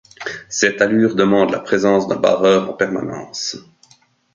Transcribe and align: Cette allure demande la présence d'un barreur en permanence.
Cette 0.49 0.81
allure 0.81 1.13
demande 1.13 1.51
la 1.51 1.59
présence 1.59 2.07
d'un 2.07 2.15
barreur 2.15 2.67
en 2.67 2.73
permanence. 2.73 3.55